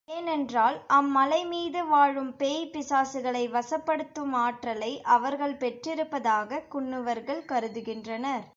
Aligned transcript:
ஏனென்றால் 0.07 0.77
அம்மலை 0.93 1.47
மீது 1.47 1.85
வாழும் 1.85 2.35
பேய் 2.35 2.69
பிசாசுகளை 2.73 3.43
வசப்படுத்தும் 3.49 4.33
ஆற்றலை 4.35 5.01
அவர்கள் 5.01 5.55
பெற்றிருப்பதாகக் 5.55 6.67
குன்னுவர்கள் 6.67 7.45
கருதுகின்றனர். 7.45 8.45